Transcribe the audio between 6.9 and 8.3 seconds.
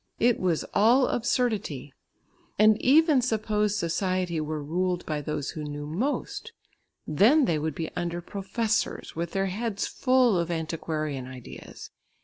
Then they would be under